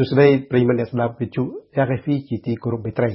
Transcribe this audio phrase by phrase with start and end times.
[0.00, 1.44] សួស្តីប្រិយមិត្តអ្នកស្ដាប់វិទ្យុ
[1.86, 3.10] RFI ជាទីគោរពមេត្រី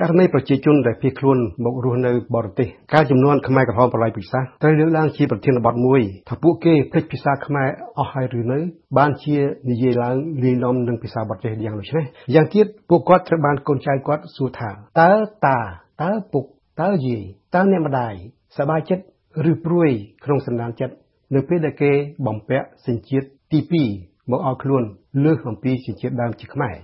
[0.00, 7.68] ករណីប្រជាជនដែលភៀសខ្លួនមករស់នៅបរទេសការចំនួនខ្មែរក្រហមប្រឡាយពិសាត្រូវលើកឡើងជាប្រធានបទមួយថាពួកគេភ្លេចភាសាខ្មែរ
[7.98, 8.58] អស់ហើយឬនៅ
[8.98, 9.36] បានជា
[9.70, 12.04] និយាយឡើងលាយឡំនឹងភាសាបរទេសយ៉ាងនោះនេះ
[12.34, 14.70] យ៉ាងទៀតពួកគាត់ត្រូវបានកូនចៅគាត់សួរថា
[15.00, 15.12] តើ
[15.46, 15.58] តា
[16.02, 16.44] តើពុក
[16.82, 17.22] តើយាយ
[17.54, 18.14] តើអ្នកម្ដាយ
[18.56, 19.04] សប្បាយចិត្ត
[19.50, 19.90] ឬព្រួយ
[20.24, 20.94] ក្នុងសន្តានចិត្ត
[21.34, 21.92] នៅពេលដែលគេ
[22.26, 24.82] បំពាក់សញ្ជាតិទី2 មកឲ្យខ្លួន
[25.24, 26.74] លើសអំពីសញ្ជាតិដើមជាខ្មែរ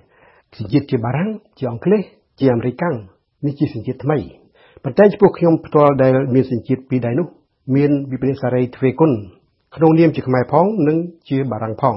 [0.56, 2.02] សញ្ជាតិជាបារាំងជាអង់គ្លេស
[2.38, 2.94] ជាអាមេរិកាំង
[3.46, 4.18] នេះជាសញ្ជាតិថ្មី
[4.84, 7.26] ប៉ុន្តែចំពោះខ្ញុំផ្ទាល់ដែលមានសញ្ជាតិពីរដែរនោះ
[7.74, 9.12] មានវិបរិសារីទ្វេគុណ
[9.76, 10.96] ក្នុងនាមជាខ្មែរផងនិង
[11.28, 11.96] ជាបារាំងផង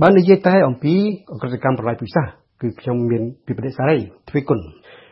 [0.00, 0.94] បាននិយាយតែអំពី
[1.32, 2.22] អក្រិតកម្មប្រឡាយពិសា
[2.60, 4.58] គឺខ្ញុំមានវិបរិសារីទ្វេគុណ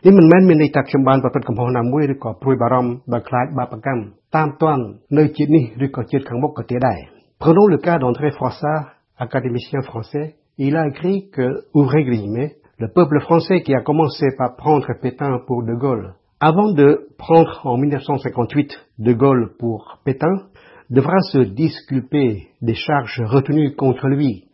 [0.05, 4.01] នេះមិនមែនមានន័យថាខ្ញុំបានប្រព្រឹត្តកំហុសណាមួយឬក៏ព្រួយបារម្ភដោយខ្លាចបាបកម្ម
[4.35, 4.83] តាមទាន់
[5.17, 6.99] នៅជាតិនេះឬក៏ជាតិខាងមុខក៏ទៀតដែរ
[7.41, 8.81] Prenons le cas d'André Froissart,
[9.19, 10.35] académicien français.
[10.57, 15.39] Il a écrit que, ouvrez guillemets, le peuple français qui a commencé par prendre Pétain
[15.45, 20.47] pour De Gaulle, avant de prendre en 1958 De Gaulle pour Pétain,
[20.89, 24.45] devra se disculper des charges retenues contre lui.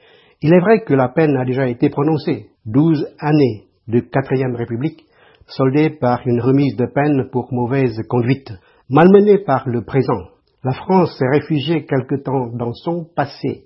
[0.42, 5.06] Il est vrai que la peine a déjà été prononcée, 12 années de quatrième république,
[5.48, 8.52] soldée par une remise de peine pour mauvaise conduite,
[8.90, 10.30] malmenée par le présent.
[10.64, 13.66] La France s'est réfugiée quelque temps dans son passé.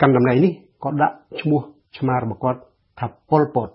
[0.00, 0.52] កាន់តំណែងនេះ
[0.84, 1.60] ក៏ដាក់ឈ្មោះ
[1.98, 2.60] ឆ្មារបស់គាត់
[2.98, 3.68] ថាប៉ុលពត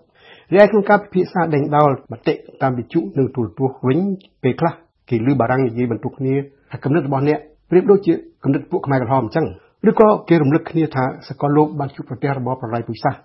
[0.52, 3.98] រីឯក្នុងការពិភាក្សាដេញដោលមតិតាមវិទ្យុនិងទូរទស្សន៍វិញ
[4.42, 4.74] ពេលខ្លះ
[5.10, 6.34] គេលើបារាំងនិយាយបន្ទុកគ្នា
[6.70, 7.38] ថាគំនិតរបស់អ្នក
[7.70, 9.46] ប្រៀបដូចជាគំនិតពួកខ្មែរក្រហមអញ្ចឹង
[9.88, 13.20] ឬក៏គេរំលឹកគ្នាថាសកលលោកបានជួបប្រទះរបបប្រល័យពូជសាសន៍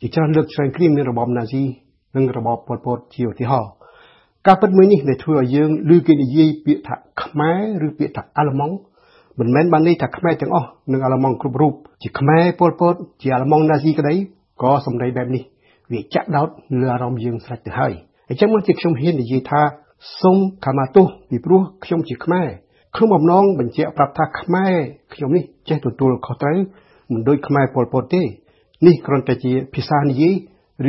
[0.00, 1.62] ជាច្រើនលើកឆ្លងគ្រាមនឹងរបបណាស៊ី
[2.16, 3.70] និងរបបប៉ុលពតជាឧទាហរណ៍
[4.46, 8.74] ការពិតមួយនេះដែលធ្វើឲ្យយើងឮគេនិយាយពាក្យថាខ្មែរឬពាក្យថាអាល្លឺម៉ង់
[9.38, 14.14] មិនមែនបានន័យថាខ្មែរទាំងអស់និងអាល្លឺម៉ង់គ្រប់រូបជាខ្មែរពលពតជាអាល្លឺម៉ង់ណាស៊ីក្តី
[14.62, 15.42] ក៏សម្ដីបែបនេះ
[15.92, 16.48] វាចាក់ដោត
[16.80, 17.92] លើអារម្មណ៍យើងស្រេចទៅហើយ
[18.28, 19.62] អញ្ចឹងមកជាខ្ញុំហ៊ាននិយាយថា
[20.20, 22.48] សូមខមាទោសពីព្រោះខ្ញុំជាខ្មែរ
[22.96, 24.74] ក្នុងបំណងបញ្ជាក់ប្រាប់ថាខ្មែរ
[25.14, 26.58] ខ្ញុំនេះចេះទទួលខុសត្រូវ
[27.12, 28.22] មិនដូចខ្មែរពលពតទេ
[28.86, 30.34] នេះគ្រាន់តែជាភាសានិយាយ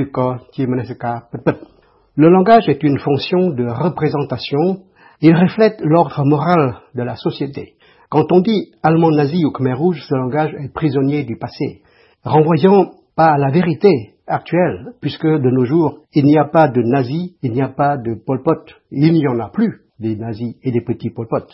[0.02, 1.80] ឬក៏ជាមនសិការពិតៗ
[2.22, 4.82] Le langage est une fonction de représentation.
[5.22, 6.64] Il reflète l'ordre moral
[6.96, 7.76] de la société.
[8.10, 11.84] Quand on dit allemand nazi ou Khmer rouge, ce langage est prisonnier du passé,
[12.24, 16.82] renvoyant pas à la vérité actuelle, puisque de nos jours, il n'y a pas de
[16.82, 20.56] nazis, il n'y a pas de Pol Pot, il n'y en a plus des nazis
[20.64, 21.46] et des petits Pol Pot.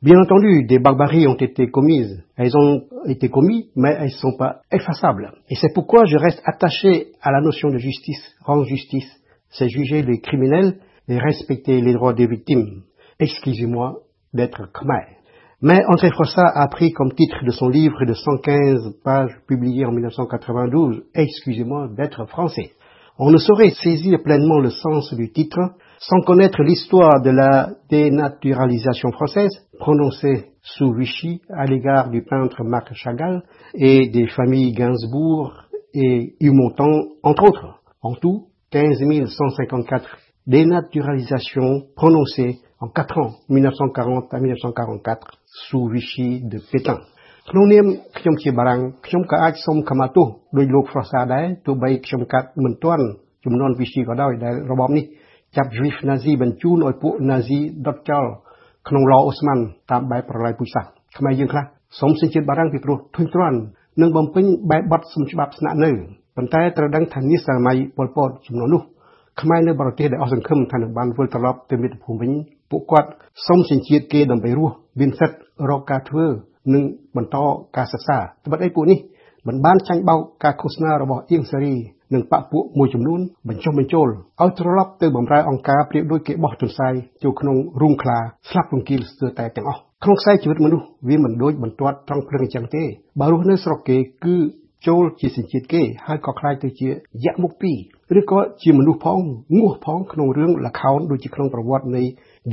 [0.00, 2.22] Bien entendu, des barbaries ont été commises.
[2.36, 5.32] Elles ont été commises, mais elles ne sont pas effaçables.
[5.50, 9.10] Et c'est pourquoi je reste attaché à la notion de justice, rendre justice.
[9.50, 12.82] C'est juger les criminels et respecter les droits des victimes.
[13.18, 13.98] Excusez-moi
[14.32, 15.17] d'être khmer.
[15.60, 19.90] Mais André Froissart a pris comme titre de son livre de 115 pages publié en
[19.90, 22.74] 1992, Excusez-moi d'être français.
[23.18, 25.58] On ne saurait saisir pleinement le sens du titre
[25.98, 32.94] sans connaître l'histoire de la dénaturalisation française prononcée sous Vichy à l'égard du peintre Marc
[32.94, 33.42] Chagall
[33.74, 35.54] et des familles Gainsbourg
[35.92, 37.80] et Humontan, entre autres.
[38.00, 45.38] En tout, 15 154 dénaturalisations prononcées en 4 ans, 1940 à 1944,
[45.68, 46.98] sous Vichy de Pétain.
[47.50, 47.86] ក្នុងនាម
[48.18, 50.26] ខ្ញុំជាបារាំងខ្ញុំក៏អាចសុំខមាទោស
[50.56, 53.04] ដោយលោក Froissart ដែរទោះបីខ្ញុំកាត់មិនទាន់
[53.44, 55.04] ចំនួន Vichy ក៏ដោយដែលរបបនេះ
[55.56, 58.26] ចាប់យូហ្វណាស៊ីបញ្ជូនឲ្យពួកណាស៊ីដុតចោល
[58.88, 59.58] ក្នុងឡអូស្មန်
[59.90, 61.64] តាមបែបប្រឡាយពូជសាសន៍ខ្មែរយើងខ្លះ
[62.00, 63.58] សូមសេចក្ដីបារាំងពីព្រោះធុញទ្រាន់
[64.00, 65.90] និងបំពេញបែបបទសំច្បាប់ស្នាក់នៅ
[66.36, 68.82] ប៉ុន្តែត្រូវដឹងថានេះសម័យពលពតចំនួននោះ
[69.40, 72.30] ខ្មែរនៅបរទេសដែលអស់សង្ឃឹមថានឹងបានវិលត្រឡប់ទៅមាតុភូមិវិញ
[72.70, 73.10] ពួកគាត់
[73.46, 75.38] សុំសញ្ជាតិគេដើម្បីរស់មានសិទ្ធិ
[75.70, 76.26] រកការធ្វើ
[76.74, 76.82] និង
[77.16, 77.36] បន្ត
[77.76, 78.98] ការសិក្សាត្បិតអីពួកនេះ
[79.46, 81.74] មិនបានចាញ់បោកការឃោសនារបស់អៀងសេរី
[82.14, 88.18] និងបពពួកមួយចំនួនបញ្ចុះបញ្ចូលឲ្យត្រឡប់ទៅបម្រើអង្គការប្រៀបដូចគេបោះទន្សាយចូលក្នុងរូងខ្លា
[88.48, 92.84] ស្លាប់រង្គាលស្ទើរតែទាំងអស់ក្នុងខ្សែជីវិតមនុស្សវាមិនដូចបន្ទាត់ត្រង់ភ្លឹងអញ្ចឹងទេ
[93.20, 94.36] បើរស់នៅស្រុកគេគឺ
[94.87, 96.89] ចូលជាសញ្ជាតិគេហើយក៏ខ្លាចទៅជា
[97.23, 97.73] យៈមុខពី
[98.11, 99.19] រឬក៏ជាមនុស្សផង
[99.57, 102.03] ងោះផងក្នុងរឿងលខោនដូចជាក្នុងប្រវត្តិនៃ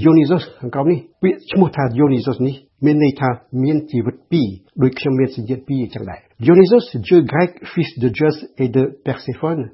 [0.00, 2.54] Dionysos ខាងក្រោមនេះពាក្យឈ្មោះថា Dionysos នេះ
[2.84, 3.30] មានន័យថា
[3.62, 4.48] មានជីវិតពីរ
[4.82, 9.64] ដូចខ្ញុំមានសញ្ជាតិពីរអញ្ចឹងដែរ Dionysos dieu grec fils de Zeus et de Perséphone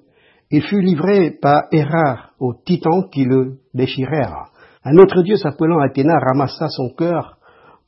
[0.50, 4.46] Il fut livré par Hérard aux titans qui le déchirèrent.
[4.84, 7.38] Un autre dieu s'appelant Athéna ramassa son cœur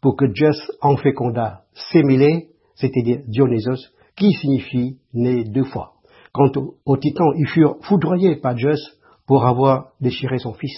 [0.01, 1.61] pour que Zeus en féconda
[1.93, 5.93] Sémilé, c'est-à-dire Dionysos, qui signifie né deux fois.
[6.33, 6.51] Quant
[6.87, 8.81] aux, titans, ils furent foudroyés par Zeus
[9.27, 10.77] pour avoir déchiré son fils.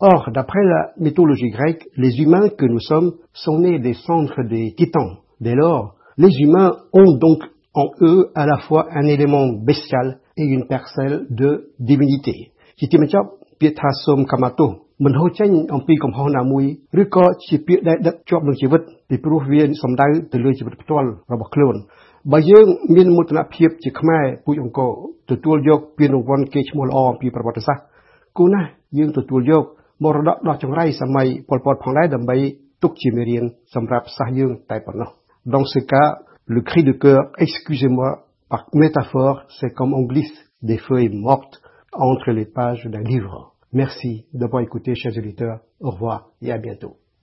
[0.00, 4.74] Or, d'après la mythologie grecque, les humains que nous sommes sont nés des centres des
[4.74, 5.18] titans.
[5.40, 7.42] Dès lors, les humains ont donc
[7.74, 13.28] en eux à la fois un élément bestial et une parcelle de divinité ជាទីបញ្ចប់
[13.60, 14.70] ពាក្យថាសូមកម្មទោស
[15.04, 16.64] មិនហូរចេញអំពីកំហុសណាមួយ
[17.02, 21.76] ឬក៏ជាពាក្យដែលដឹកជាប់នឹងជីវិតពីព្រោះវាសំដៅទៅលើជីវិតផ្ទាល់របស់ខ្លួន
[22.32, 24.92] បើយើងមានមោទនភាពជាខ្មែរពូជអង្គរ
[25.30, 27.84] ទទួលយកពានរង្វាន់គេឈ្មោះល្អអំពីប្រវត្តិសាស្ត្រ
[28.38, 28.68] គូណាស់
[28.98, 29.64] យើងទទួលយក
[30.02, 32.36] មរតកដ៏ចង្រៃសម័យប៉ុលពតផងដែរដើម្បី
[32.82, 33.44] ទុកជាមេរៀន
[33.74, 35.10] សម្រាប់សាសយើងតែប៉ុណ្ណោះ
[35.44, 36.08] Dans ce cas,
[36.46, 41.60] le cri de cœur, excusez-moi, par métaphore, c'est comme on glisse des feuilles mortes
[41.92, 43.54] entre les pages d'un livre.
[43.72, 45.58] Merci d'avoir écouté, chers auditeurs.
[45.80, 46.96] Au revoir et à bientôt.